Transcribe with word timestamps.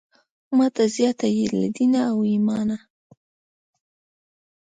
ماته 0.57 0.83
زیاته 0.95 1.27
یې 1.35 1.45
له 1.59 1.67
دینه 1.77 1.99
او 2.11 2.17
ایمانه. 2.31 2.77